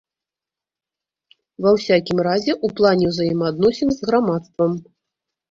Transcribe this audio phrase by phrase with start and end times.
[1.65, 4.71] Ва ўсякім разе, у плане ўзаемаадносін з грамадствам.